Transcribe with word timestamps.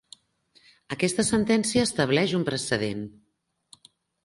Aquesta 0.95 1.25
sentència 1.27 1.85
estableix 1.91 2.35
un 2.41 2.49
precedent. 2.51 3.07